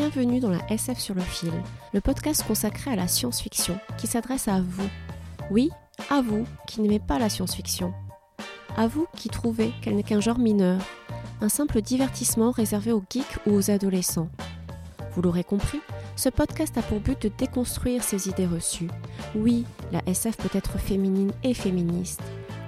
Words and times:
bienvenue 0.00 0.40
dans 0.40 0.48
la 0.48 0.66
SF 0.70 0.98
sur 0.98 1.14
le 1.14 1.20
fil, 1.20 1.52
le 1.92 2.00
podcast 2.00 2.42
consacré 2.46 2.90
à 2.90 2.96
la 2.96 3.06
science-fiction 3.06 3.78
qui 3.98 4.06
s'adresse 4.06 4.48
à 4.48 4.62
vous. 4.62 4.88
Oui, 5.50 5.68
à 6.08 6.22
vous 6.22 6.46
qui 6.66 6.80
n'aimez 6.80 7.00
pas 7.00 7.18
la 7.18 7.28
science-fiction. 7.28 7.92
À 8.78 8.86
vous 8.86 9.06
qui 9.14 9.28
trouvez 9.28 9.74
qu'elle 9.82 9.96
n'est 9.96 10.02
qu'un 10.02 10.22
genre 10.22 10.38
mineur, 10.38 10.80
un 11.42 11.50
simple 11.50 11.82
divertissement 11.82 12.50
réservé 12.50 12.92
aux 12.92 13.04
geeks 13.10 13.46
ou 13.46 13.52
aux 13.52 13.70
adolescents. 13.70 14.30
Vous 15.12 15.20
l'aurez 15.20 15.44
compris, 15.44 15.80
ce 16.16 16.30
podcast 16.30 16.78
a 16.78 16.82
pour 16.82 17.00
but 17.00 17.20
de 17.20 17.30
déconstruire 17.36 18.02
ces 18.02 18.26
idées 18.26 18.46
reçues. 18.46 18.88
Oui, 19.34 19.66
la 19.92 20.00
SF 20.06 20.38
peut 20.38 20.56
être 20.56 20.78
féminine 20.78 21.32
et 21.44 21.52
féministe. 21.52 22.22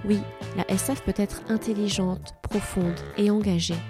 Oui, 0.04 0.18
la 0.54 0.70
SF 0.70 1.00
peut 1.00 1.14
être 1.16 1.40
intelligente, 1.48 2.34
profonde 2.42 3.00
et 3.16 3.30
engagée. 3.30 3.80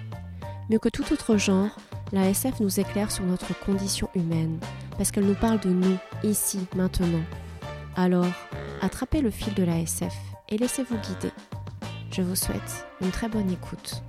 Mieux 0.69 0.79
que 0.79 0.87
tout 0.87 1.11
autre 1.11 1.35
genre, 1.35 1.77
la 2.13 2.29
SF 2.29 2.59
nous 2.59 2.79
éclaire 2.79 3.11
sur 3.11 3.25
notre 3.25 3.59
condition 3.59 4.07
humaine, 4.13 4.59
parce 4.97 5.11
qu'elle 5.11 5.25
nous 5.25 5.33
parle 5.33 5.59
de 5.59 5.69
nous, 5.69 5.97
ici, 6.23 6.59
maintenant. 6.75 7.23
Alors, 7.95 8.31
attrapez 8.81 9.19
le 9.19 9.31
fil 9.31 9.53
de 9.55 9.63
la 9.63 9.79
SF 9.79 10.13
et 10.49 10.59
laissez-vous 10.59 10.97
guider. 10.97 11.33
Je 12.11 12.21
vous 12.21 12.35
souhaite 12.35 12.85
une 13.01 13.09
très 13.09 13.27
bonne 13.27 13.49
écoute. 13.49 14.03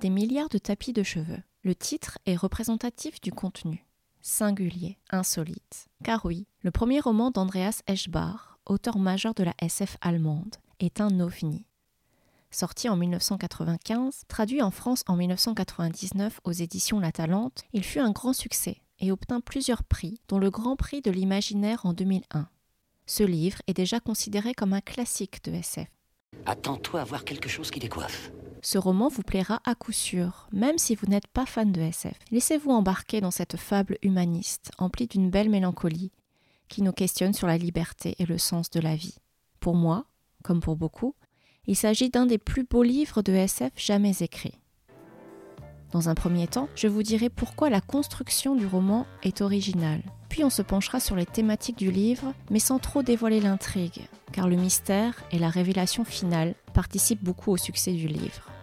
Des 0.00 0.10
milliards 0.10 0.50
de 0.50 0.58
tapis 0.58 0.92
de 0.92 1.02
cheveux. 1.02 1.42
Le 1.64 1.74
titre 1.74 2.18
est 2.26 2.36
représentatif 2.36 3.20
du 3.20 3.32
contenu 3.32 3.84
singulier, 4.24 4.98
insolite. 5.10 5.86
Car 6.02 6.24
oui, 6.24 6.46
le 6.62 6.70
premier 6.70 6.98
roman 6.98 7.30
d'Andreas 7.30 7.82
Eschbach, 7.86 8.58
auteur 8.66 8.98
majeur 8.98 9.34
de 9.34 9.44
la 9.44 9.54
SF 9.60 9.96
allemande, 10.00 10.56
est 10.80 11.00
un 11.00 11.20
ovni. 11.20 11.66
Sorti 12.50 12.88
en 12.88 12.96
1995, 12.96 14.22
traduit 14.26 14.62
en 14.62 14.70
France 14.70 15.04
en 15.06 15.16
1999 15.16 16.40
aux 16.44 16.52
éditions 16.52 17.00
La 17.00 17.12
Talente, 17.12 17.62
il 17.72 17.84
fut 17.84 18.00
un 18.00 18.12
grand 18.12 18.32
succès 18.32 18.78
et 19.00 19.12
obtint 19.12 19.40
plusieurs 19.40 19.84
prix, 19.84 20.20
dont 20.28 20.38
le 20.38 20.50
Grand 20.50 20.76
Prix 20.76 21.02
de 21.02 21.10
l'imaginaire 21.10 21.84
en 21.84 21.92
2001. 21.92 22.48
Ce 23.06 23.22
livre 23.22 23.58
est 23.66 23.74
déjà 23.74 24.00
considéré 24.00 24.54
comme 24.54 24.72
un 24.72 24.80
classique 24.80 25.44
de 25.44 25.52
SF. 25.52 25.88
Attends-toi 26.46 27.00
à 27.00 27.04
voir 27.04 27.24
quelque 27.24 27.48
chose 27.48 27.70
qui 27.70 27.80
décoiffe. 27.80 28.30
Ce 28.64 28.78
roman 28.78 29.08
vous 29.08 29.22
plaira 29.22 29.60
à 29.66 29.74
coup 29.74 29.92
sûr, 29.92 30.48
même 30.50 30.78
si 30.78 30.94
vous 30.94 31.06
n'êtes 31.06 31.26
pas 31.26 31.44
fan 31.44 31.70
de 31.70 31.82
SF. 31.82 32.18
Laissez-vous 32.30 32.70
embarquer 32.70 33.20
dans 33.20 33.30
cette 33.30 33.58
fable 33.58 33.98
humaniste, 34.00 34.70
emplie 34.78 35.06
d'une 35.06 35.28
belle 35.28 35.50
mélancolie, 35.50 36.12
qui 36.68 36.80
nous 36.80 36.92
questionne 36.92 37.34
sur 37.34 37.46
la 37.46 37.58
liberté 37.58 38.16
et 38.18 38.24
le 38.24 38.38
sens 38.38 38.70
de 38.70 38.80
la 38.80 38.96
vie. 38.96 39.16
Pour 39.60 39.74
moi, 39.74 40.06
comme 40.42 40.60
pour 40.60 40.76
beaucoup, 40.76 41.14
il 41.66 41.76
s'agit 41.76 42.08
d'un 42.08 42.24
des 42.24 42.38
plus 42.38 42.64
beaux 42.64 42.82
livres 42.82 43.20
de 43.20 43.34
SF 43.34 43.72
jamais 43.76 44.22
écrits. 44.22 44.58
Dans 45.92 46.08
un 46.08 46.14
premier 46.14 46.46
temps, 46.46 46.70
je 46.74 46.88
vous 46.88 47.02
dirai 47.02 47.28
pourquoi 47.28 47.68
la 47.68 47.82
construction 47.82 48.56
du 48.56 48.64
roman 48.64 49.06
est 49.22 49.42
originale. 49.42 50.02
Puis 50.30 50.42
on 50.42 50.50
se 50.50 50.62
penchera 50.62 51.00
sur 51.00 51.16
les 51.16 51.26
thématiques 51.26 51.78
du 51.78 51.90
livre, 51.90 52.32
mais 52.50 52.60
sans 52.60 52.78
trop 52.78 53.02
dévoiler 53.02 53.40
l'intrigue, 53.40 54.08
car 54.32 54.48
le 54.48 54.56
mystère 54.56 55.22
et 55.32 55.38
la 55.38 55.50
révélation 55.50 56.06
finale 56.06 56.54
participent 56.72 57.22
beaucoup 57.22 57.50
au 57.50 57.58
succès 57.58 57.92
du 57.92 58.08
livre. 58.08 58.53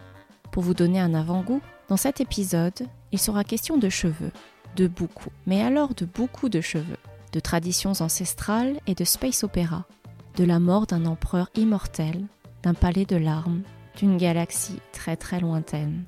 Pour 0.52 0.63
vous 0.63 0.73
donner 0.73 0.99
un 0.99 1.13
avant-goût, 1.13 1.61
dans 1.88 1.97
cet 1.97 2.19
épisode, 2.19 2.88
il 3.11 3.19
sera 3.19 3.44
question 3.45 3.77
de 3.77 3.88
cheveux, 3.89 4.31
de 4.75 4.88
beaucoup, 4.88 5.30
mais 5.45 5.61
alors 5.61 5.95
de 5.95 6.05
beaucoup 6.05 6.49
de 6.49 6.59
cheveux, 6.59 6.97
de 7.31 7.39
traditions 7.39 7.93
ancestrales 8.02 8.80
et 8.85 8.93
de 8.93 9.05
space 9.05 9.45
opéra, 9.45 9.85
de 10.35 10.43
la 10.43 10.59
mort 10.59 10.88
d'un 10.88 11.05
empereur 11.05 11.49
immortel, 11.55 12.26
d'un 12.64 12.73
palais 12.73 13.05
de 13.05 13.15
larmes, 13.15 13.64
d'une 13.95 14.17
galaxie 14.17 14.80
très 14.92 15.15
très 15.15 15.39
lointaine, 15.39 16.03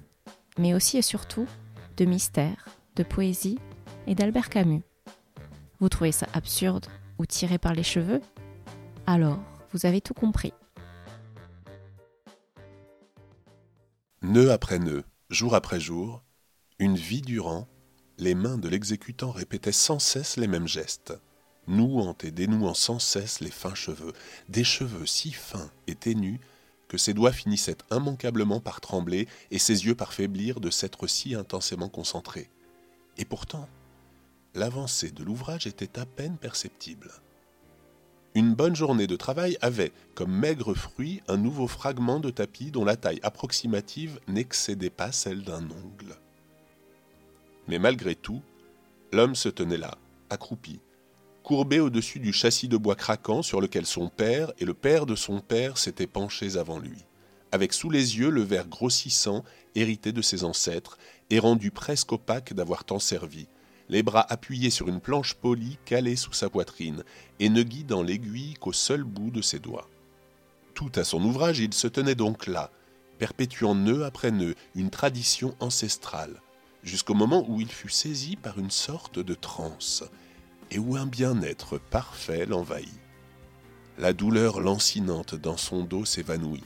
mais 0.58 0.74
aussi 0.74 0.98
et 0.98 1.02
surtout 1.02 1.48
de 1.96 2.06
mystère, 2.06 2.68
de 2.96 3.04
poésie 3.04 3.60
et 4.08 4.16
d'Albert 4.16 4.50
Camus. 4.50 4.84
Vous 5.80 5.90
trouvez 5.90 6.12
ça 6.12 6.28
absurde 6.34 6.88
ou 7.18 7.26
tiré 7.26 7.58
par 7.58 7.74
les 7.74 7.84
cheveux? 7.84 8.22
Alors, 9.08 9.40
vous 9.72 9.86
avez 9.86 10.02
tout 10.02 10.14
compris. 10.14 10.54
Nœud 14.34 14.52
après 14.52 14.80
nœud, 14.80 15.04
jour 15.30 15.54
après 15.54 15.80
jour, 15.80 16.24
une 16.80 16.96
vie 16.96 17.22
durant, 17.22 17.68
les 18.18 18.34
mains 18.34 18.58
de 18.58 18.68
l'exécutant 18.68 19.30
répétaient 19.30 19.72
sans 19.72 20.00
cesse 20.00 20.38
les 20.38 20.48
mêmes 20.48 20.68
gestes, 20.68 21.14
nouant 21.68 22.18
et 22.24 22.32
dénouant 22.32 22.74
sans 22.74 22.98
cesse 22.98 23.42
les 23.42 23.52
fins 23.52 23.76
cheveux, 23.76 24.12
des 24.50 24.64
cheveux 24.64 25.06
si 25.06 25.32
fins 25.32 25.70
et 25.86 25.94
ténus 25.94 26.40
que 26.88 26.98
ses 26.98 27.14
doigts 27.14 27.32
finissaient 27.32 27.78
immanquablement 27.92 28.60
par 28.60 28.82
trembler 28.82 29.28
et 29.52 29.60
ses 29.60 29.86
yeux 29.86 29.94
par 29.94 30.14
faiblir 30.14 30.60
de 30.60 30.72
s'être 30.72 31.06
si 31.06 31.36
intensément 31.36 31.90
concentrés. 31.90 32.50
Et 33.20 33.26
pourtant, 33.26 33.70
l'avancée 34.56 35.12
de 35.12 35.24
l'ouvrage 35.24 35.68
était 35.68 36.00
à 36.00 36.08
peine 36.08 36.40
perceptible. 36.40 37.12
Une 38.36 38.56
bonne 38.56 38.76
journée 38.76 39.06
de 39.06 39.16
travail 39.16 39.58
avait, 39.62 39.92
comme 40.16 40.32
maigre 40.36 40.74
fruit, 40.74 41.22
un 41.28 41.38
nouveau 41.38 41.68
fragment 41.68 42.20
de 42.20 42.32
tapis 42.32 42.72
dont 42.72 42.84
la 42.84 42.96
taille 42.96 43.20
approximative 43.22 44.20
n'excédait 44.28 44.90
pas 44.90 45.12
celle 45.12 45.44
d'un 45.44 45.64
ongle. 45.64 46.18
Mais 47.68 47.78
malgré 47.78 48.16
tout, 48.16 48.42
l'homme 49.12 49.36
se 49.36 49.50
tenait 49.50 49.78
là, 49.78 50.00
accroupi, 50.32 50.80
courbé 51.44 51.80
au-dessus 51.80 52.20
du 52.20 52.34
châssis 52.34 52.68
de 52.68 52.78
bois 52.78 52.96
craquant 52.96 53.44
sur 53.44 53.62
lequel 53.62 53.86
son 53.86 54.10
père 54.10 54.52
et 54.58 54.66
le 54.66 54.74
père 54.74 55.06
de 55.06 55.16
son 55.16 55.40
père 55.40 55.78
s'étaient 55.78 56.08
penchés 56.08 56.58
avant 56.58 56.80
lui, 56.80 57.06
avec 57.52 57.72
sous 57.72 57.92
les 57.92 58.18
yeux 58.18 58.32
le 58.32 58.42
verre 58.42 58.68
grossissant 58.68 59.44
hérité 59.76 60.12
de 60.12 60.24
ses 60.24 60.44
ancêtres 60.44 60.98
et 61.30 61.38
rendu 61.38 61.70
presque 61.70 62.12
opaque 62.14 62.54
d'avoir 62.54 62.84
tant 62.84 63.00
servi, 63.00 63.48
les 63.90 64.04
bras 64.04 64.26
appuyés 64.30 64.70
sur 64.70 64.88
une 64.88 65.00
planche 65.00 65.34
polie 65.34 65.78
calée 65.86 66.16
sous 66.16 66.34
sa 66.34 66.50
poitrine, 66.50 67.04
et 67.40 67.50
ne 67.50 67.64
guidant 67.64 68.04
l'aiguille 68.04 68.56
qu'au 68.56 68.74
seul 68.74 69.04
bout 69.04 69.32
de 69.32 69.42
ses 69.42 69.60
doigts. 69.60 69.90
Tout 70.74 70.92
à 70.96 71.04
son 71.04 71.24
ouvrage, 71.24 71.60
il 71.60 71.74
se 71.74 71.88
tenait 71.88 72.16
donc 72.16 72.48
là, 72.48 72.72
perpétuant 73.20 73.76
nœud 73.76 74.06
après 74.06 74.32
nœud 74.32 74.56
une 74.76 74.90
tradition 74.90 75.56
ancestrale, 75.60 76.42
jusqu'au 76.84 77.14
moment 77.14 77.46
où 77.48 77.62
il 77.62 77.72
fut 77.72 77.90
saisi 77.90 78.36
par 78.36 78.58
une 78.60 78.72
sorte 78.72 79.20
de 79.20 79.34
transe, 79.34 80.04
et 80.72 80.80
où 80.80 80.96
un 80.96 81.06
bien-être 81.06 81.78
parfait 81.78 82.46
l'envahit. 82.46 82.90
La 84.00 84.14
douleur 84.14 84.60
lancinante 84.60 85.36
dans 85.36 85.58
son 85.58 85.84
dos 85.84 86.06
s'évanouit, 86.06 86.64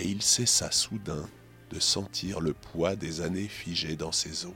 et 0.00 0.08
il 0.08 0.22
cessa 0.22 0.70
soudain 0.70 1.28
de 1.70 1.80
sentir 1.80 2.40
le 2.40 2.54
poids 2.54 2.96
des 2.96 3.20
années 3.20 3.48
figées 3.48 3.96
dans 3.96 4.12
ses 4.12 4.46
os. 4.46 4.54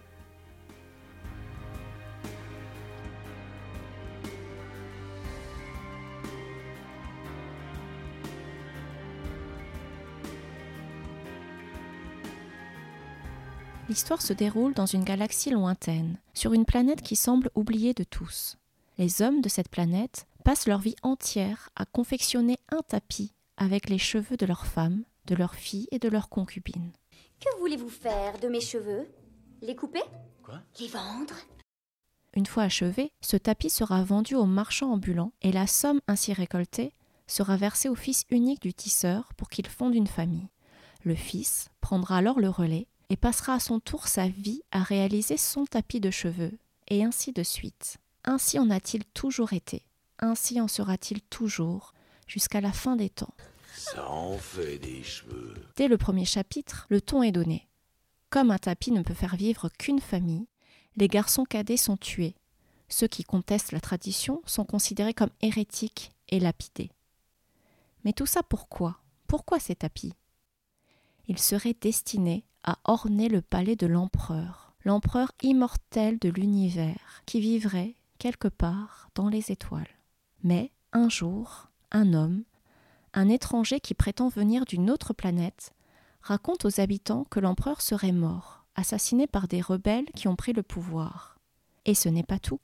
L'histoire 13.91 14.23
se 14.23 14.33
déroule 14.33 14.73
dans 14.73 14.87
une 14.87 15.03
galaxie 15.03 15.51
lointaine, 15.51 16.17
sur 16.33 16.53
une 16.53 16.65
planète 16.65 17.03
qui 17.03 17.17
semble 17.17 17.51
oubliée 17.57 17.93
de 17.93 18.05
tous. 18.05 18.57
Les 18.99 19.21
hommes 19.21 19.41
de 19.41 19.49
cette 19.49 19.69
planète 19.69 20.29
passent 20.45 20.69
leur 20.69 20.79
vie 20.79 20.95
entière 21.03 21.71
à 21.75 21.87
confectionner 21.87 22.57
un 22.69 22.83
tapis 22.87 23.33
avec 23.57 23.89
les 23.89 23.99
cheveux 23.99 24.37
de 24.37 24.47
leurs 24.47 24.67
femmes, 24.67 25.03
de 25.27 25.35
leurs 25.35 25.57
filles 25.57 25.89
et 25.91 25.99
de 25.99 26.09
leurs 26.09 26.29
concubines. 26.29 26.93
Que 27.41 27.59
voulez-vous 27.59 27.89
faire 27.89 28.39
de 28.39 28.47
mes 28.47 28.61
cheveux? 28.61 29.09
Les 29.61 29.75
couper? 29.75 30.05
Quoi? 30.45 30.61
Les 30.79 30.87
vendre? 30.87 31.35
Une 32.35 32.47
fois 32.47 32.63
achevé, 32.63 33.11
ce 33.21 33.37
tapis 33.37 33.71
sera 33.71 34.05
vendu 34.05 34.37
aux 34.37 34.47
marchands 34.47 34.93
ambulants 34.93 35.33
et 35.43 35.51
la 35.51 35.67
somme 35.67 36.01
ainsi 36.07 36.33
récoltée 36.33 36.93
sera 37.27 37.57
versée 37.57 37.89
au 37.89 37.97
fils 37.97 38.23
unique 38.31 38.63
du 38.63 38.73
tisseur 38.73 39.35
pour 39.35 39.49
qu'il 39.49 39.67
fonde 39.67 39.97
une 39.97 40.07
famille. 40.07 40.47
Le 41.03 41.17
fils 41.17 41.71
prendra 41.81 42.19
alors 42.19 42.39
le 42.39 42.51
relais 42.51 42.87
et 43.11 43.17
passera 43.17 43.55
à 43.55 43.61
son 43.61 43.81
tour 43.81 44.09
sa 44.09 44.29
vie 44.29 44.63
à 44.71 44.83
réaliser 44.83 45.37
son 45.37 45.67
tapis 45.67 46.01
de 46.01 46.11
cheveux, 46.11 46.57
et 46.89 47.05
ainsi 47.05 47.33
de 47.33 47.43
suite. 47.43 47.99
Ainsi 48.25 48.59
en 48.59 48.71
a-t-il 48.71 49.05
toujours 49.05 49.53
été, 49.53 49.85
ainsi 50.21 50.61
en 50.61 50.69
sera-t-il 50.69 51.21
toujours, 51.23 51.93
jusqu'à 52.27 52.61
la 52.61 52.73
fin 52.73 52.97
des 52.97 53.11
temps. 53.11 53.35
Ça 53.75 54.09
en 54.09 54.37
fait 54.39 54.79
des 54.79 55.03
cheveux. 55.03 55.55
Dès 55.77 55.89
le 55.89 55.99
premier 55.99 56.25
chapitre, 56.25 56.87
le 56.89 57.01
ton 57.01 57.23
est 57.23 57.33
donné. 57.33 57.69
Comme 58.31 58.51
un 58.51 58.59
tapis 58.59 58.93
ne 58.93 59.03
peut 59.03 59.15
faire 59.15 59.37
vivre 59.37 59.69
qu'une 59.71 60.01
famille, 60.01 60.47
les 60.97 61.09
garçons 61.09 61.45
cadets 61.45 61.77
sont 61.77 61.97
tués. 61.97 62.37
Ceux 62.89 63.09
qui 63.09 63.25
contestent 63.25 63.73
la 63.73 63.81
tradition 63.81 64.43
sont 64.47 64.65
considérés 64.65 65.15
comme 65.15 65.31
hérétiques 65.41 66.13
et 66.29 66.41
lapidés. 66.41 66.91
Mais 68.05 68.13
tout 68.13 68.27
ça 68.27 68.43
pourquoi? 68.43 69.01
Pourquoi 69.27 69.59
ces 69.59 69.77
tapis? 69.77 70.13
Ils 71.31 71.39
seraient 71.39 71.77
destinés 71.81 72.45
à 72.65 72.81
orner 72.83 73.29
le 73.29 73.41
palais 73.41 73.77
de 73.77 73.87
l'empereur, 73.87 74.75
l'empereur 74.85 75.31
immortel 75.45 76.19
de 76.19 76.29
l'univers, 76.29 77.23
qui 77.25 77.39
vivrait 77.39 77.95
quelque 78.19 78.49
part 78.49 79.11
dans 79.15 79.29
les 79.29 79.53
étoiles. 79.53 79.87
Mais, 80.43 80.73
un 80.93 81.09
jour, 81.09 81.69
un 81.93 82.15
homme, 82.15 82.43
un 83.15 83.29
étranger 83.29 83.79
qui 83.79 83.95
prétend 83.95 84.29
venir 84.29 84.65
d'une 84.65 84.91
autre 84.91 85.13
planète, 85.13 85.73
raconte 86.21 86.65
aux 86.65 86.81
habitants 86.81 87.23
que 87.31 87.39
l'empereur 87.39 87.81
serait 87.81 88.11
mort, 88.11 88.65
assassiné 88.75 89.29
par 89.29 89.47
des 89.47 89.61
rebelles 89.61 90.11
qui 90.17 90.27
ont 90.27 90.35
pris 90.35 90.53
le 90.53 90.65
pouvoir. 90.65 91.39
Et 91.85 91.95
ce 91.95 92.09
n'est 92.09 92.25
pas 92.25 92.41
tout. 92.41 92.59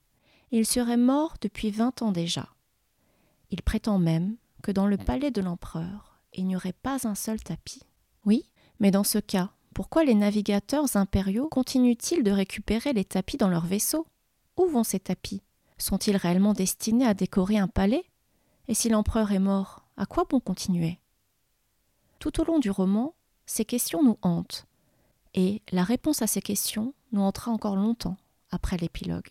Il 0.50 0.66
serait 0.66 0.96
mort 0.96 1.36
depuis 1.40 1.70
vingt 1.70 2.02
ans 2.02 2.10
déjà. 2.10 2.48
Il 3.52 3.62
prétend 3.62 4.00
même 4.00 4.34
que 4.64 4.72
dans 4.72 4.88
le 4.88 4.96
palais 4.96 5.30
de 5.30 5.40
l'empereur, 5.40 6.18
il 6.32 6.48
n'y 6.48 6.56
aurait 6.56 6.72
pas 6.72 7.06
un 7.06 7.14
seul 7.14 7.40
tapis. 7.40 7.84
Oui, 8.24 8.50
mais 8.80 8.90
dans 8.90 9.04
ce 9.04 9.18
cas, 9.18 9.50
pourquoi 9.74 10.04
les 10.04 10.14
navigateurs 10.14 10.96
impériaux 10.96 11.48
continuent-ils 11.48 12.22
de 12.22 12.30
récupérer 12.30 12.92
les 12.92 13.04
tapis 13.04 13.36
dans 13.36 13.48
leurs 13.48 13.66
vaisseaux? 13.66 14.06
Où 14.56 14.66
vont 14.66 14.84
ces 14.84 15.00
tapis? 15.00 15.42
Sont-ils 15.78 16.16
réellement 16.16 16.54
destinés 16.54 17.06
à 17.06 17.14
décorer 17.14 17.58
un 17.58 17.68
palais? 17.68 18.04
Et 18.68 18.74
si 18.74 18.88
l'empereur 18.88 19.32
est 19.32 19.38
mort, 19.38 19.84
à 19.96 20.06
quoi 20.06 20.24
bon 20.28 20.40
continuer? 20.40 20.98
Tout 22.18 22.40
au 22.40 22.44
long 22.44 22.58
du 22.58 22.70
roman, 22.70 23.14
ces 23.44 23.64
questions 23.64 24.02
nous 24.02 24.18
hantent, 24.22 24.66
et 25.34 25.62
la 25.70 25.84
réponse 25.84 26.22
à 26.22 26.26
ces 26.26 26.40
questions 26.40 26.94
nous 27.12 27.20
hantera 27.20 27.50
encore 27.50 27.76
longtemps 27.76 28.16
après 28.50 28.78
l'épilogue. 28.78 29.28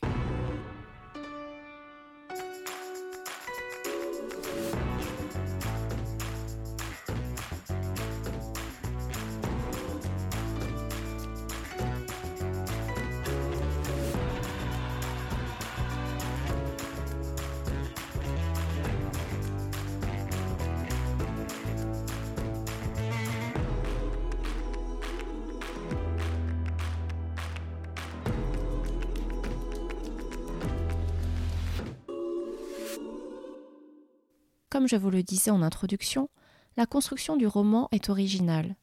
Comme 34.76 34.90
je 34.90 34.98
vous 34.98 35.10
le 35.10 35.24
disais 35.24 35.52
en 35.52 35.62
introduction, 35.62 36.30
la 36.76 36.86
construction 36.86 37.38
du 37.38 37.48
roman 37.48 37.88
est 37.94 38.10
originale. 38.10 38.76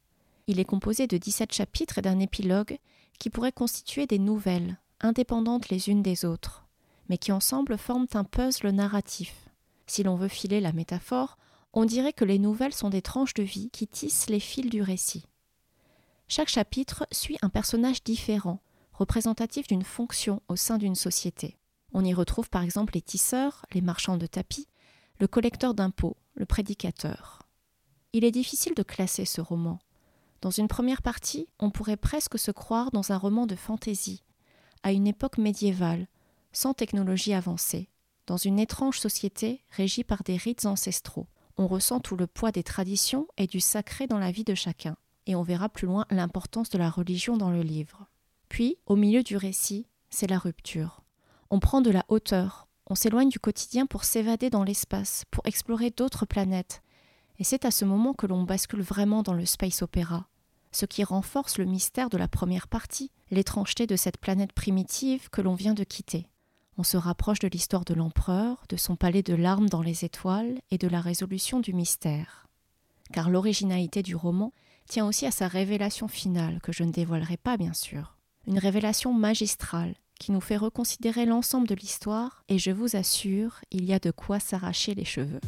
Il 0.47 0.59
est 0.59 0.65
composé 0.65 1.05
de 1.05 1.17
17 1.17 1.53
chapitres 1.53 1.99
et 1.99 2.01
d'un 2.01 2.19
épilogue 2.19 2.79
qui 3.19 3.29
pourraient 3.29 3.51
constituer 3.51 4.07
des 4.07 4.17
nouvelles, 4.17 4.79
indépendantes 5.01 5.69
les 5.69 5.89
unes 5.89 6.01
des 6.01 6.25
autres, 6.25 6.65
mais 7.09 7.19
qui 7.19 7.31
ensemble 7.31 7.77
forment 7.77 8.07
un 8.15 8.23
puzzle 8.23 8.71
narratif. 8.71 9.35
Si 9.85 10.01
l'on 10.01 10.15
veut 10.15 10.29
filer 10.29 10.61
la 10.61 10.73
métaphore, 10.73 11.37
on 11.73 11.85
dirait 11.85 12.11
que 12.11 12.25
les 12.25 12.39
nouvelles 12.39 12.73
sont 12.73 12.89
des 12.89 13.03
tranches 13.03 13.35
de 13.35 13.43
vie 13.43 13.69
qui 13.69 13.85
tissent 13.85 14.31
les 14.31 14.39
fils 14.39 14.71
du 14.71 14.81
récit. 14.81 15.27
Chaque 16.27 16.49
chapitre 16.49 17.05
suit 17.11 17.37
un 17.43 17.49
personnage 17.49 18.03
différent, 18.03 18.61
représentatif 18.93 19.67
d'une 19.67 19.83
fonction 19.83 20.41
au 20.47 20.55
sein 20.55 20.79
d'une 20.79 20.95
société. 20.95 21.55
On 21.93 22.03
y 22.03 22.15
retrouve 22.15 22.49
par 22.49 22.63
exemple 22.63 22.95
les 22.95 23.01
tisseurs, 23.03 23.67
les 23.73 23.81
marchands 23.81 24.17
de 24.17 24.25
tapis, 24.25 24.67
le 25.23 25.27
collecteur 25.27 25.73
d'impôts, 25.73 26.17
le 26.35 26.45
prédicateur. 26.45 27.43
Il 28.11 28.25
est 28.25 28.31
difficile 28.31 28.75
de 28.75 28.83
classer 28.83 29.23
ce 29.23 29.39
roman. 29.39 29.79
Dans 30.41 30.49
une 30.49 30.67
première 30.67 31.01
partie, 31.01 31.47
on 31.59 31.71
pourrait 31.71 31.95
presque 31.95 32.37
se 32.37 32.51
croire 32.51 32.91
dans 32.91 33.13
un 33.13 33.17
roman 33.17 33.47
de 33.47 33.55
fantaisie, 33.55 34.21
à 34.83 34.91
une 34.91 35.07
époque 35.07 35.37
médiévale, 35.37 36.09
sans 36.51 36.73
technologie 36.73 37.33
avancée, 37.33 37.87
dans 38.27 38.35
une 38.35 38.59
étrange 38.59 38.99
société 38.99 39.63
régie 39.69 40.03
par 40.03 40.23
des 40.23 40.35
rites 40.35 40.65
ancestraux. 40.65 41.27
On 41.55 41.67
ressent 41.67 42.01
tout 42.01 42.17
le 42.17 42.27
poids 42.27 42.51
des 42.51 42.63
traditions 42.63 43.25
et 43.37 43.47
du 43.47 43.61
sacré 43.61 44.07
dans 44.07 44.19
la 44.19 44.31
vie 44.31 44.43
de 44.43 44.55
chacun, 44.55 44.97
et 45.25 45.35
on 45.35 45.41
verra 45.41 45.69
plus 45.69 45.87
loin 45.87 46.05
l'importance 46.09 46.69
de 46.69 46.77
la 46.77 46.89
religion 46.89 47.37
dans 47.37 47.49
le 47.49 47.61
livre. 47.61 48.07
Puis, 48.49 48.75
au 48.87 48.97
milieu 48.97 49.23
du 49.23 49.37
récit, 49.37 49.87
c'est 50.09 50.29
la 50.29 50.37
rupture. 50.37 51.01
On 51.49 51.61
prend 51.61 51.79
de 51.79 51.91
la 51.91 52.03
hauteur, 52.09 52.67
on 52.87 52.95
s'éloigne 52.95 53.29
du 53.29 53.39
quotidien 53.39 53.85
pour 53.85 54.03
s'évader 54.03 54.49
dans 54.49 54.63
l'espace, 54.63 55.23
pour 55.31 55.45
explorer 55.45 55.89
d'autres 55.89 56.25
planètes. 56.25 56.81
Et 57.39 57.43
c'est 57.43 57.65
à 57.65 57.71
ce 57.71 57.85
moment 57.85 58.13
que 58.13 58.27
l'on 58.27 58.43
bascule 58.43 58.81
vraiment 58.81 59.23
dans 59.23 59.33
le 59.33 59.45
space 59.45 59.81
opéra, 59.81 60.27
ce 60.71 60.85
qui 60.85 61.03
renforce 61.03 61.57
le 61.57 61.65
mystère 61.65 62.09
de 62.09 62.17
la 62.17 62.27
première 62.27 62.67
partie, 62.67 63.11
l'étrangeté 63.31 63.87
de 63.87 63.95
cette 63.95 64.17
planète 64.17 64.53
primitive 64.53 65.29
que 65.29 65.41
l'on 65.41 65.55
vient 65.55 65.73
de 65.73 65.83
quitter. 65.83 66.27
On 66.77 66.83
se 66.83 66.97
rapproche 66.97 67.39
de 67.39 67.47
l'histoire 67.47 67.85
de 67.85 67.93
l'empereur, 67.93 68.63
de 68.69 68.77
son 68.77 68.95
palais 68.95 69.23
de 69.23 69.35
larmes 69.35 69.69
dans 69.69 69.81
les 69.81 70.05
étoiles 70.05 70.59
et 70.71 70.77
de 70.77 70.87
la 70.87 71.01
résolution 71.01 71.59
du 71.59 71.73
mystère. 71.73 72.47
Car 73.11 73.29
l'originalité 73.29 74.01
du 74.01 74.15
roman 74.15 74.51
tient 74.87 75.05
aussi 75.05 75.25
à 75.25 75.31
sa 75.31 75.47
révélation 75.47 76.07
finale, 76.07 76.59
que 76.61 76.71
je 76.71 76.83
ne 76.83 76.91
dévoilerai 76.91 77.37
pas 77.37 77.57
bien 77.57 77.73
sûr. 77.73 78.17
Une 78.47 78.57
révélation 78.57 79.13
magistrale 79.13 79.95
qui 80.23 80.31
nous 80.31 80.39
fait 80.39 80.55
reconsidérer 80.55 81.25
l'ensemble 81.25 81.67
de 81.67 81.75
l'histoire, 81.75 82.45
et 82.47 82.57
je 82.57 82.71
vous 82.71 82.95
assure, 82.95 83.59
il 83.71 83.83
y 83.83 83.91
a 83.91 83.99
de 83.99 84.09
quoi 84.09 84.39
s'arracher 84.39 84.95
les 84.95 85.03
cheveux. 85.03 85.41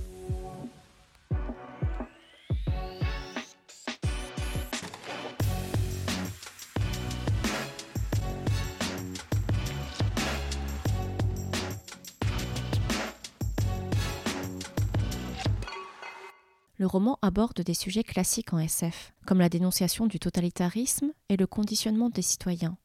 Le 16.77 16.85
roman 16.85 17.17
aborde 17.21 17.61
des 17.61 17.73
sujets 17.73 18.03
classiques 18.03 18.51
en 18.51 18.59
SF, 18.59 19.13
comme 19.25 19.39
la 19.39 19.47
dénonciation 19.47 20.05
du 20.05 20.19
totalitarisme 20.19 21.13
et 21.29 21.37
le 21.37 21.47
conditionnement 21.47 22.09
des 22.09 22.21
citoyens, 22.21 22.77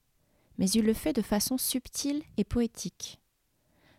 mais 0.60 0.68
il 0.70 0.84
le 0.84 0.92
fait 0.92 1.14
de 1.14 1.22
façon 1.22 1.56
subtile 1.56 2.22
et 2.36 2.44
poétique. 2.44 3.18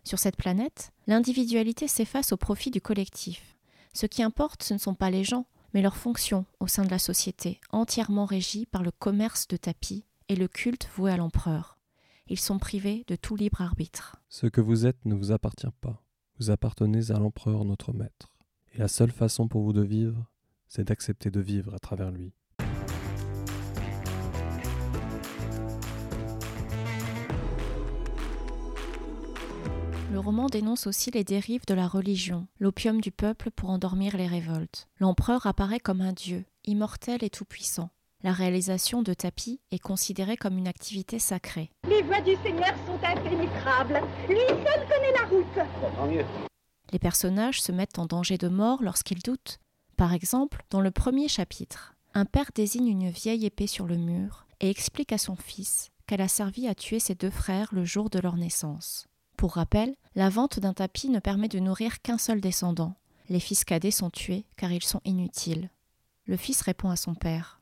Sur 0.04 0.20
cette 0.20 0.36
planète, 0.36 0.92
l'individualité 1.08 1.88
s'efface 1.88 2.32
au 2.32 2.36
profit 2.36 2.70
du 2.70 2.80
collectif. 2.80 3.58
Ce 3.92 4.06
qui 4.06 4.22
importe, 4.22 4.62
ce 4.62 4.72
ne 4.72 4.78
sont 4.78 4.94
pas 4.94 5.10
les 5.10 5.24
gens, 5.24 5.46
mais 5.74 5.82
leurs 5.82 5.96
fonctions 5.96 6.46
au 6.60 6.68
sein 6.68 6.84
de 6.84 6.90
la 6.90 7.00
société, 7.00 7.60
entièrement 7.70 8.26
régies 8.26 8.64
par 8.64 8.84
le 8.84 8.92
commerce 8.92 9.48
de 9.48 9.56
tapis 9.56 10.04
et 10.28 10.36
le 10.36 10.46
culte 10.46 10.88
voué 10.96 11.10
à 11.10 11.16
l'empereur. 11.16 11.78
Ils 12.28 12.38
sont 12.38 12.58
privés 12.58 13.04
de 13.08 13.16
tout 13.16 13.34
libre 13.34 13.60
arbitre. 13.60 14.16
Ce 14.28 14.46
que 14.46 14.60
vous 14.60 14.86
êtes 14.86 15.04
ne 15.04 15.16
vous 15.16 15.32
appartient 15.32 15.66
pas. 15.80 16.00
Vous 16.38 16.50
appartenez 16.50 17.10
à 17.10 17.18
l'empereur 17.18 17.64
notre 17.64 17.92
maître. 17.92 18.36
Et 18.72 18.78
la 18.78 18.88
seule 18.88 19.10
façon 19.10 19.48
pour 19.48 19.62
vous 19.62 19.72
de 19.72 19.82
vivre, 19.82 20.30
c'est 20.68 20.84
d'accepter 20.84 21.30
de 21.32 21.40
vivre 21.40 21.74
à 21.74 21.80
travers 21.80 22.12
lui. 22.12 22.32
Le 30.12 30.18
roman 30.18 30.46
dénonce 30.46 30.86
aussi 30.86 31.10
les 31.10 31.24
dérives 31.24 31.64
de 31.66 31.72
la 31.72 31.88
religion, 31.88 32.46
l'opium 32.60 33.00
du 33.00 33.10
peuple 33.10 33.50
pour 33.50 33.70
endormir 33.70 34.14
les 34.14 34.26
révoltes. 34.26 34.86
L'empereur 35.00 35.46
apparaît 35.46 35.80
comme 35.80 36.02
un 36.02 36.12
dieu, 36.12 36.44
immortel 36.66 37.24
et 37.24 37.30
tout-puissant. 37.30 37.88
La 38.22 38.32
réalisation 38.32 39.00
de 39.02 39.14
tapis 39.14 39.62
est 39.70 39.78
considérée 39.78 40.36
comme 40.36 40.58
une 40.58 40.68
activité 40.68 41.18
sacrée. 41.18 41.70
Les 41.88 42.02
voies 42.02 42.20
du 42.20 42.36
Seigneur 42.42 42.74
sont 42.86 43.02
impénétrables. 43.02 44.02
Lui 44.28 44.36
seul 44.48 44.86
connaît 44.86 45.12
la 45.18 45.26
route. 45.30 46.26
Les 46.92 46.98
personnages 46.98 47.62
se 47.62 47.72
mettent 47.72 47.98
en 47.98 48.04
danger 48.04 48.36
de 48.36 48.48
mort 48.48 48.82
lorsqu'ils 48.82 49.22
doutent. 49.22 49.60
Par 49.96 50.12
exemple, 50.12 50.62
dans 50.68 50.82
le 50.82 50.90
premier 50.90 51.28
chapitre, 51.28 51.94
un 52.12 52.26
père 52.26 52.50
désigne 52.54 52.88
une 52.88 53.08
vieille 53.08 53.46
épée 53.46 53.66
sur 53.66 53.86
le 53.86 53.96
mur 53.96 54.46
et 54.60 54.68
explique 54.68 55.12
à 55.14 55.18
son 55.18 55.36
fils 55.36 55.88
qu'elle 56.06 56.20
a 56.20 56.28
servi 56.28 56.68
à 56.68 56.74
tuer 56.74 56.98
ses 56.98 57.14
deux 57.14 57.30
frères 57.30 57.70
le 57.72 57.86
jour 57.86 58.10
de 58.10 58.18
leur 58.18 58.36
naissance. 58.36 59.08
Pour 59.42 59.54
rappel, 59.54 59.96
la 60.14 60.28
vente 60.28 60.60
d'un 60.60 60.72
tapis 60.72 61.08
ne 61.08 61.18
permet 61.18 61.48
de 61.48 61.58
nourrir 61.58 62.00
qu'un 62.00 62.16
seul 62.16 62.40
descendant. 62.40 62.94
Les 63.28 63.40
fils 63.40 63.64
cadets 63.64 63.90
sont 63.90 64.08
tués 64.08 64.46
car 64.56 64.70
ils 64.70 64.84
sont 64.84 65.00
inutiles. 65.04 65.68
Le 66.26 66.36
fils 66.36 66.60
répond 66.60 66.90
à 66.90 66.94
son 66.94 67.16
père. 67.16 67.60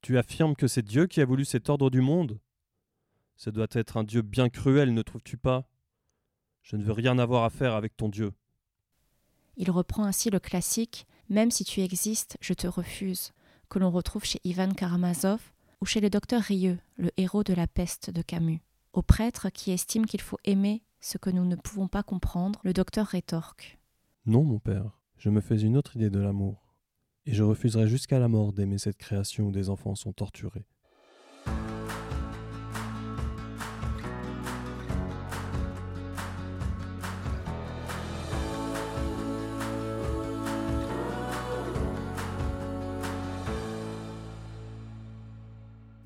Tu 0.00 0.16
affirmes 0.16 0.56
que 0.56 0.66
c'est 0.66 0.80
Dieu 0.80 1.06
qui 1.06 1.20
a 1.20 1.26
voulu 1.26 1.44
cet 1.44 1.68
ordre 1.68 1.90
du 1.90 2.00
monde? 2.00 2.40
Ce 3.36 3.50
doit 3.50 3.66
être 3.72 3.98
un 3.98 4.04
Dieu 4.04 4.22
bien 4.22 4.48
cruel, 4.48 4.94
ne 4.94 5.02
trouves-tu 5.02 5.36
pas? 5.36 5.68
Je 6.62 6.76
ne 6.76 6.82
veux 6.82 6.94
rien 6.94 7.18
avoir 7.18 7.44
à 7.44 7.50
faire 7.50 7.74
avec 7.74 7.94
ton 7.94 8.08
Dieu. 8.08 8.32
Il 9.58 9.70
reprend 9.70 10.04
ainsi 10.04 10.30
le 10.30 10.40
classique 10.40 11.06
Même 11.28 11.50
si 11.50 11.66
tu 11.66 11.82
existes, 11.82 12.38
je 12.40 12.54
te 12.54 12.66
refuse, 12.66 13.34
que 13.68 13.78
l'on 13.78 13.90
retrouve 13.90 14.24
chez 14.24 14.40
Ivan 14.44 14.72
Karamazov 14.72 15.42
ou 15.82 15.84
chez 15.84 16.00
le 16.00 16.08
docteur 16.08 16.40
Rieux, 16.40 16.78
le 16.96 17.10
héros 17.18 17.44
de 17.44 17.52
la 17.52 17.66
peste 17.66 18.08
de 18.08 18.22
Camus. 18.22 18.62
Au 18.94 19.02
prêtre 19.02 19.50
qui 19.50 19.72
estime 19.72 20.06
qu'il 20.06 20.22
faut 20.22 20.38
aimer 20.44 20.85
ce 21.00 21.18
que 21.18 21.30
nous 21.30 21.44
ne 21.44 21.56
pouvons 21.56 21.88
pas 21.88 22.02
comprendre, 22.02 22.60
le 22.64 22.72
docteur 22.72 23.06
rétorque. 23.06 23.78
Non, 24.26 24.42
mon 24.42 24.58
père, 24.58 24.98
je 25.16 25.30
me 25.30 25.40
fais 25.40 25.60
une 25.60 25.76
autre 25.76 25.96
idée 25.96 26.10
de 26.10 26.18
l'amour, 26.18 26.74
et 27.24 27.32
je 27.32 27.42
refuserai 27.42 27.88
jusqu'à 27.88 28.18
la 28.18 28.28
mort 28.28 28.52
d'aimer 28.52 28.78
cette 28.78 28.98
création 28.98 29.46
où 29.46 29.52
des 29.52 29.70
enfants 29.70 29.94
sont 29.94 30.12
torturés. 30.12 30.66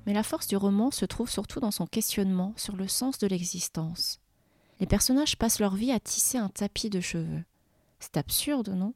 Mais 0.05 0.13
la 0.13 0.23
force 0.23 0.47
du 0.47 0.57
roman 0.57 0.91
se 0.91 1.05
trouve 1.05 1.29
surtout 1.29 1.59
dans 1.59 1.71
son 1.71 1.87
questionnement 1.87 2.53
sur 2.57 2.75
le 2.75 2.87
sens 2.87 3.17
de 3.17 3.27
l'existence, 3.27 4.20
les 4.81 4.87
personnages 4.87 5.37
passent 5.37 5.59
leur 5.59 5.75
vie 5.75 5.91
à 5.91 5.99
tisser 5.99 6.39
un 6.39 6.49
tapis 6.49 6.89
de 6.89 7.01
cheveux. 7.01 7.43
C'est 7.99 8.17
absurde, 8.17 8.69
non? 8.69 8.95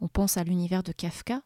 On 0.00 0.08
pense 0.08 0.36
à 0.36 0.42
l'univers 0.42 0.82
de 0.82 0.90
Kafka, 0.90 1.42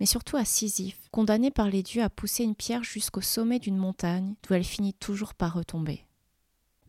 mais 0.00 0.06
surtout 0.06 0.38
à 0.38 0.46
Sisyphe, 0.46 1.08
condamné 1.10 1.50
par 1.50 1.68
les 1.68 1.82
dieux 1.82 2.02
à 2.02 2.08
pousser 2.08 2.44
une 2.44 2.54
pierre 2.54 2.82
jusqu'au 2.82 3.20
sommet 3.20 3.58
d'une 3.58 3.76
montagne, 3.76 4.34
d'où 4.42 4.54
elle 4.54 4.64
finit 4.64 4.94
toujours 4.94 5.34
par 5.34 5.52
retomber. 5.52 6.06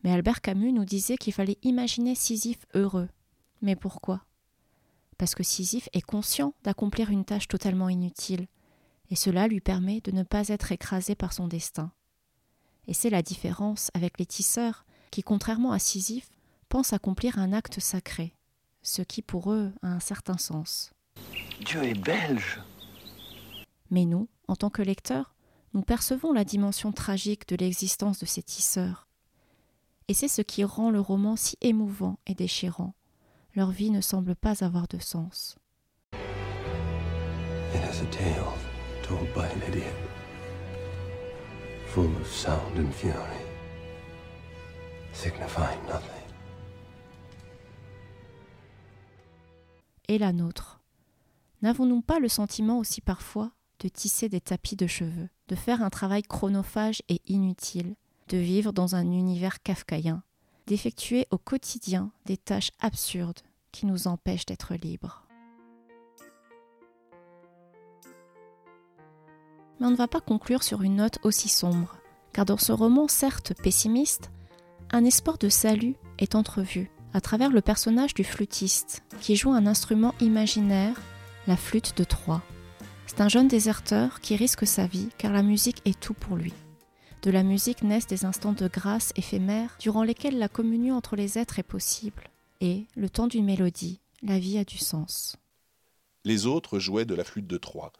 Mais 0.02 0.10
Albert 0.10 0.40
Camus 0.40 0.72
nous 0.72 0.86
disait 0.86 1.18
qu'il 1.18 1.34
fallait 1.34 1.58
imaginer 1.62 2.14
Sisyphe 2.14 2.64
heureux. 2.72 3.10
Mais 3.60 3.76
pourquoi? 3.76 4.24
Parce 5.18 5.34
que 5.34 5.42
Sisyphe 5.42 5.90
est 5.92 6.00
conscient 6.00 6.54
d'accomplir 6.64 7.10
une 7.10 7.26
tâche 7.26 7.46
totalement 7.46 7.90
inutile, 7.90 8.48
et 9.10 9.16
cela 9.16 9.48
lui 9.48 9.60
permet 9.60 10.00
de 10.00 10.12
ne 10.12 10.22
pas 10.22 10.48
être 10.48 10.72
écrasé 10.72 11.14
par 11.14 11.34
son 11.34 11.46
destin. 11.46 11.92
Et 12.86 12.94
c'est 12.94 13.10
la 13.10 13.20
différence 13.20 13.90
avec 13.92 14.18
les 14.18 14.26
tisseurs 14.26 14.85
qui, 15.16 15.22
contrairement 15.22 15.72
à 15.72 15.78
Sisyphe, 15.78 16.28
pensent 16.68 16.92
accomplir 16.92 17.38
un 17.38 17.54
acte 17.54 17.80
sacré, 17.80 18.34
ce 18.82 19.00
qui 19.00 19.22
pour 19.22 19.50
eux 19.50 19.72
a 19.80 19.88
un 19.88 19.98
certain 19.98 20.36
sens. 20.36 20.92
Dieu 21.64 21.82
est 21.84 21.98
belge. 21.98 22.60
Mais 23.90 24.04
nous, 24.04 24.28
en 24.46 24.56
tant 24.56 24.68
que 24.68 24.82
lecteurs, 24.82 25.34
nous 25.72 25.80
percevons 25.80 26.34
la 26.34 26.44
dimension 26.44 26.92
tragique 26.92 27.48
de 27.48 27.56
l'existence 27.56 28.18
de 28.18 28.26
ces 28.26 28.42
tisseurs. 28.42 29.08
Et 30.08 30.12
c'est 30.12 30.28
ce 30.28 30.42
qui 30.42 30.64
rend 30.64 30.90
le 30.90 31.00
roman 31.00 31.34
si 31.34 31.56
émouvant 31.62 32.18
et 32.26 32.34
déchirant. 32.34 32.92
Leur 33.54 33.70
vie 33.70 33.90
ne 33.90 34.02
semble 34.02 34.36
pas 34.36 34.62
avoir 34.62 34.86
de 34.86 34.98
sens. 34.98 35.56
It 36.12 37.80
is 37.90 38.02
a 38.02 38.10
tale 38.10 38.52
told 39.02 39.32
by 39.32 39.46
an 39.46 39.62
idiot, 39.66 39.96
full 41.86 42.14
of 42.20 42.26
sound 42.26 42.76
and 42.78 42.92
fury, 42.92 43.45
nothing. 45.24 46.10
Et 50.08 50.18
la 50.18 50.32
nôtre. 50.32 50.80
N'avons-nous 51.62 52.02
pas 52.02 52.20
le 52.20 52.28
sentiment 52.28 52.78
aussi 52.78 53.00
parfois 53.00 53.50
de 53.80 53.88
tisser 53.88 54.28
des 54.28 54.40
tapis 54.40 54.76
de 54.76 54.86
cheveux, 54.86 55.28
de 55.48 55.56
faire 55.56 55.82
un 55.82 55.90
travail 55.90 56.22
chronophage 56.22 57.02
et 57.08 57.20
inutile, 57.26 57.96
de 58.28 58.36
vivre 58.36 58.72
dans 58.72 58.94
un 58.94 59.10
univers 59.10 59.62
kafkaïen, 59.62 60.22
d'effectuer 60.66 61.26
au 61.30 61.38
quotidien 61.38 62.10
des 62.24 62.36
tâches 62.36 62.70
absurdes 62.80 63.40
qui 63.72 63.86
nous 63.86 64.06
empêchent 64.06 64.46
d'être 64.46 64.74
libres? 64.74 65.26
Mais 69.78 69.86
on 69.86 69.90
ne 69.90 69.96
va 69.96 70.08
pas 70.08 70.20
conclure 70.20 70.62
sur 70.62 70.82
une 70.82 70.96
note 70.96 71.18
aussi 71.22 71.48
sombre, 71.48 71.96
car 72.32 72.44
dans 72.44 72.56
ce 72.56 72.72
roman 72.72 73.08
certes 73.08 73.52
pessimiste, 73.62 74.30
un 74.90 75.04
espoir 75.04 75.38
de 75.38 75.48
salut 75.48 75.96
est 76.18 76.34
entrevu 76.34 76.90
à 77.12 77.20
travers 77.20 77.50
le 77.50 77.60
personnage 77.60 78.14
du 78.14 78.24
flûtiste, 78.24 79.02
qui 79.20 79.36
joue 79.36 79.52
un 79.52 79.66
instrument 79.66 80.14
imaginaire, 80.20 81.00
la 81.46 81.56
flûte 81.56 81.96
de 81.96 82.04
Troie. 82.04 82.42
C'est 83.06 83.20
un 83.20 83.28
jeune 83.28 83.48
déserteur 83.48 84.20
qui 84.20 84.36
risque 84.36 84.66
sa 84.66 84.86
vie 84.86 85.08
car 85.16 85.32
la 85.32 85.42
musique 85.42 85.80
est 85.86 85.98
tout 85.98 86.12
pour 86.12 86.36
lui. 86.36 86.52
De 87.22 87.30
la 87.30 87.42
musique 87.42 87.82
naissent 87.82 88.06
des 88.06 88.24
instants 88.24 88.52
de 88.52 88.68
grâce 88.68 89.12
éphémères 89.16 89.76
durant 89.80 90.02
lesquels 90.02 90.38
la 90.38 90.48
communion 90.48 90.96
entre 90.96 91.16
les 91.16 91.38
êtres 91.38 91.58
est 91.58 91.64
possible. 91.64 92.28
Et, 92.60 92.86
le 92.94 93.08
temps 93.08 93.26
d'une 93.26 93.44
mélodie, 93.44 94.00
la 94.22 94.38
vie 94.38 94.58
a 94.58 94.64
du 94.64 94.78
sens. 94.78 95.36
Les 96.24 96.46
autres 96.46 96.78
jouaient 96.78 97.04
de 97.04 97.14
la 97.14 97.24
flûte 97.24 97.46
de 97.46 97.56
Troie. 97.56 97.92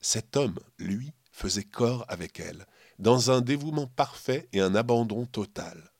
Cet 0.00 0.36
homme, 0.36 0.58
lui, 0.78 1.12
faisait 1.30 1.62
corps 1.62 2.04
avec 2.08 2.40
elle, 2.40 2.66
dans 2.98 3.30
un 3.30 3.40
dévouement 3.40 3.86
parfait 3.86 4.48
et 4.52 4.60
un 4.60 4.74
abandon 4.74 5.26
total. 5.26 5.90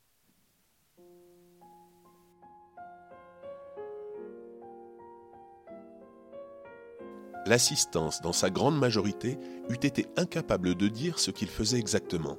L'assistance, 7.50 8.21
dans 8.21 8.33
sa 8.33 8.49
grande 8.49 8.78
majorité, 8.78 9.37
eût 9.71 9.85
été 9.85 10.07
incapable 10.16 10.76
de 10.76 10.87
dire 10.87 11.19
ce 11.19 11.33
qu'il 11.33 11.49
faisait 11.49 11.80
exactement. 11.80 12.37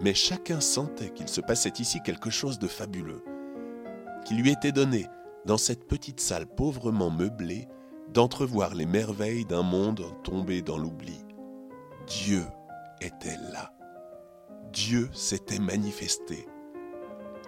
Mais 0.00 0.14
chacun 0.14 0.60
sentait 0.60 1.10
qu'il 1.10 1.26
se 1.28 1.40
passait 1.40 1.72
ici 1.80 1.98
quelque 2.04 2.30
chose 2.30 2.60
de 2.60 2.68
fabuleux, 2.68 3.24
qu'il 4.24 4.40
lui 4.40 4.52
était 4.52 4.70
donné, 4.70 5.08
dans 5.46 5.58
cette 5.58 5.84
petite 5.88 6.20
salle 6.20 6.46
pauvrement 6.46 7.10
meublée, 7.10 7.66
d'entrevoir 8.14 8.76
les 8.76 8.86
merveilles 8.86 9.46
d'un 9.46 9.64
monde 9.64 10.04
tombé 10.22 10.62
dans 10.62 10.78
l'oubli. 10.78 11.24
Dieu 12.06 12.44
était 13.00 13.36
là. 13.52 13.72
Dieu 14.72 15.10
s'était 15.12 15.58
manifesté. 15.58 16.46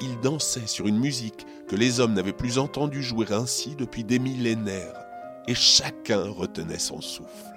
Il 0.01 0.19
dansait 0.19 0.67
sur 0.67 0.89
une 0.89 0.99
musique 0.99 1.47
que 1.69 1.77
les 1.77 2.01
hommes 2.01 2.15
n'avaient 2.15 2.33
plus 2.33 2.59
entendu 2.59 3.05
jouer 3.05 3.31
ainsi 3.31 3.77
depuis 3.77 4.03
des 4.03 4.19
millénaires, 4.19 5.12
et 5.49 5.55
chacun 5.55 6.31
retenait 6.31 6.79
son 6.79 7.01
souffle. 7.01 7.53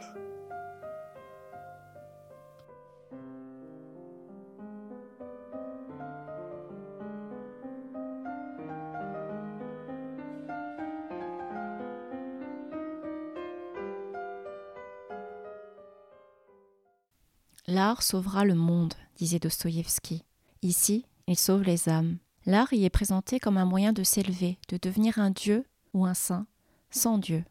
L'art 17.68 18.04
sauvera 18.04 18.46
le 18.46 18.54
monde, 18.54 18.94
disait 19.18 19.39
Dostoïevski. 19.39 20.24
Ici, 20.62 21.06
il 21.27 21.38
sauve 21.38 21.63
les 21.63 21.89
âmes. 21.89 22.20
L'art 22.46 22.72
y 22.74 22.86
est 22.86 22.89
présenté 22.92 23.39
comme 23.39 23.58
un 23.58 23.65
moyen 23.65 23.92
de 23.92 24.04
s'élever, 24.04 24.60
de 24.70 24.77
devenir 24.82 25.18
un 25.18 25.32
dieu 25.32 25.65
ou 25.94 26.06
un 26.06 26.13
saint, 26.13 26.46
sans 26.92 27.18
Dieu. 27.18 27.44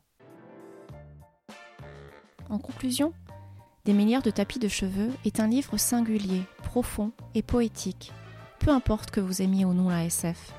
En 2.54 2.58
conclusion, 2.58 3.12
Des 3.84 3.92
milliards 3.92 4.22
de 4.22 4.30
tapis 4.30 4.60
de 4.60 4.68
cheveux 4.68 5.10
est 5.24 5.40
un 5.40 5.48
livre 5.48 5.76
singulier, 5.76 6.42
profond 6.62 7.10
et 7.34 7.42
poétique, 7.42 8.12
peu 8.60 8.70
importe 8.70 9.10
que 9.10 9.18
vous 9.18 9.42
aimiez 9.42 9.64
ou 9.64 9.74
non 9.74 9.88
la 9.88 10.04
SF. 10.04 10.54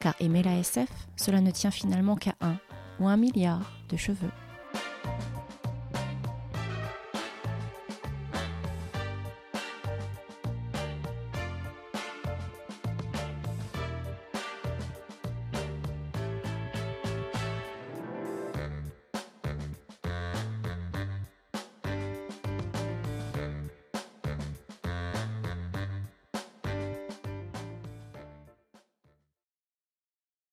Car 0.00 0.16
aimer 0.18 0.42
la 0.42 0.58
SF, 0.58 0.90
cela 1.14 1.40
ne 1.40 1.52
tient 1.52 1.70
finalement 1.70 2.16
qu'à 2.16 2.34
un 2.40 2.56
ou 2.98 3.06
un 3.06 3.16
milliard 3.16 3.70
de 3.88 3.96
cheveux. 3.96 4.32